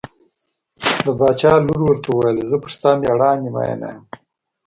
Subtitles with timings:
[1.03, 4.03] د باچا لور ورته وویل زه پر ستا مېړانې مینه یم.